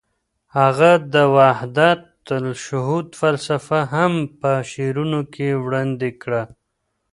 [0.57, 2.03] هغه د وحدت
[2.41, 6.41] الشهود فلسفه هم په شعرونو کې وړاندې کړه.